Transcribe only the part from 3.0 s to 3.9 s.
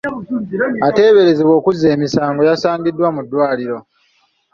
mu ddwaliro.